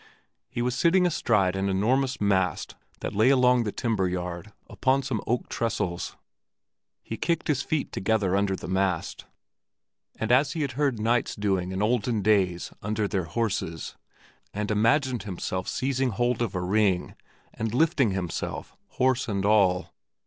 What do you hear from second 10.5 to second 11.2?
he had heard of